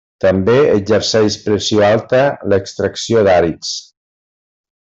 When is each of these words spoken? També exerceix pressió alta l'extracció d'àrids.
També 0.23 0.53
exerceix 0.77 1.37
pressió 1.43 1.85
alta 1.89 2.23
l'extracció 2.55 3.23
d'àrids. 3.29 3.79